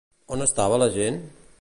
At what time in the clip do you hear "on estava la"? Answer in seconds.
0.37-0.89